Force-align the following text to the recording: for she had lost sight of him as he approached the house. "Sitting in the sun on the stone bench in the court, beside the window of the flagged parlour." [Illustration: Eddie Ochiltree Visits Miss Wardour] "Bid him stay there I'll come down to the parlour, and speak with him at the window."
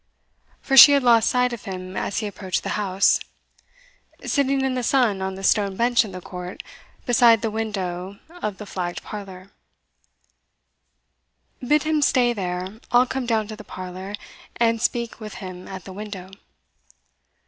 for 0.61 0.75
she 0.75 0.93
had 0.93 1.03
lost 1.03 1.29
sight 1.29 1.53
of 1.53 1.65
him 1.65 1.95
as 1.95 2.17
he 2.17 2.25
approached 2.25 2.63
the 2.63 2.69
house. 2.69 3.19
"Sitting 4.25 4.61
in 4.61 4.73
the 4.73 4.81
sun 4.81 5.21
on 5.21 5.35
the 5.35 5.43
stone 5.43 5.75
bench 5.75 6.03
in 6.03 6.11
the 6.11 6.19
court, 6.19 6.63
beside 7.05 7.43
the 7.43 7.51
window 7.51 8.17
of 8.41 8.57
the 8.57 8.65
flagged 8.65 9.03
parlour." 9.03 9.51
[Illustration: 11.61 11.61
Eddie 11.61 11.65
Ochiltree 11.67 11.67
Visits 11.67 11.67
Miss 11.67 11.67
Wardour] 11.67 11.69
"Bid 11.69 11.83
him 11.83 12.01
stay 12.01 12.33
there 12.33 12.79
I'll 12.91 13.05
come 13.05 13.25
down 13.27 13.47
to 13.49 13.55
the 13.55 13.63
parlour, 13.63 14.15
and 14.55 14.81
speak 14.81 15.19
with 15.19 15.33
him 15.35 15.67
at 15.67 15.83
the 15.83 15.93
window." 15.93 16.31